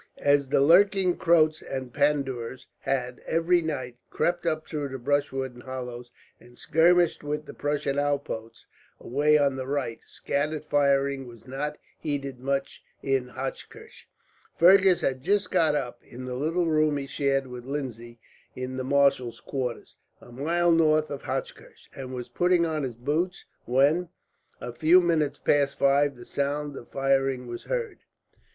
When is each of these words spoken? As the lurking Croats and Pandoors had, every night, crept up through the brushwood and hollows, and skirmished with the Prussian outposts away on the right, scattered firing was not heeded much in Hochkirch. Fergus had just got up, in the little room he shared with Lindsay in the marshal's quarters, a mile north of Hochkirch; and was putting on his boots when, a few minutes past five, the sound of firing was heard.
As 0.17 0.49
the 0.49 0.61
lurking 0.61 1.15
Croats 1.15 1.61
and 1.61 1.93
Pandoors 1.93 2.65
had, 2.79 3.21
every 3.27 3.61
night, 3.61 3.97
crept 4.09 4.47
up 4.47 4.67
through 4.67 4.87
the 4.89 4.97
brushwood 4.97 5.53
and 5.53 5.61
hollows, 5.61 6.09
and 6.39 6.57
skirmished 6.57 7.23
with 7.23 7.45
the 7.45 7.53
Prussian 7.53 7.99
outposts 7.99 8.65
away 8.99 9.37
on 9.37 9.55
the 9.57 9.67
right, 9.67 9.99
scattered 10.03 10.65
firing 10.65 11.27
was 11.27 11.45
not 11.45 11.77
heeded 11.99 12.39
much 12.39 12.83
in 13.03 13.27
Hochkirch. 13.27 14.09
Fergus 14.57 15.01
had 15.01 15.21
just 15.21 15.51
got 15.51 15.75
up, 15.75 16.01
in 16.03 16.25
the 16.25 16.33
little 16.33 16.65
room 16.65 16.97
he 16.97 17.05
shared 17.05 17.45
with 17.45 17.63
Lindsay 17.65 18.17
in 18.55 18.77
the 18.77 18.83
marshal's 18.83 19.39
quarters, 19.39 19.97
a 20.19 20.31
mile 20.31 20.71
north 20.71 21.11
of 21.11 21.21
Hochkirch; 21.21 21.91
and 21.95 22.11
was 22.11 22.27
putting 22.27 22.65
on 22.65 22.81
his 22.81 22.95
boots 22.95 23.45
when, 23.65 24.09
a 24.59 24.73
few 24.73 24.99
minutes 24.99 25.37
past 25.37 25.77
five, 25.77 26.15
the 26.15 26.25
sound 26.25 26.75
of 26.75 26.89
firing 26.89 27.45
was 27.45 27.65
heard. 27.65 27.99